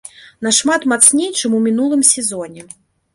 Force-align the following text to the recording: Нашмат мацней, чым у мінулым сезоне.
Нашмат 0.45 0.87
мацней, 0.93 1.29
чым 1.41 1.57
у 1.57 1.59
мінулым 1.65 2.01
сезоне. 2.13 2.65